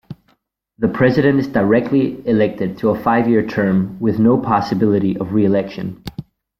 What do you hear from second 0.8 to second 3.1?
president is directly elected to a